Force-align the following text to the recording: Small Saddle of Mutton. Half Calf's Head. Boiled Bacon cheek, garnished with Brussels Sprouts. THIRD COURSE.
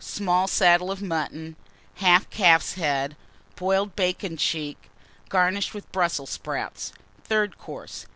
Small 0.03 0.47
Saddle 0.47 0.89
of 0.89 1.03
Mutton. 1.03 1.55
Half 1.97 2.27
Calf's 2.31 2.73
Head. 2.73 3.15
Boiled 3.55 3.95
Bacon 3.95 4.35
cheek, 4.35 4.89
garnished 5.29 5.75
with 5.75 5.91
Brussels 5.91 6.31
Sprouts. 6.31 6.91
THIRD 7.25 7.59
COURSE. 7.59 8.07